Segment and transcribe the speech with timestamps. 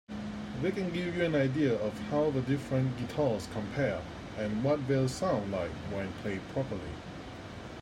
[0.63, 4.01] They can give you an idea of how the different guitars compare
[4.35, 6.95] and what they'll sound like when played properly.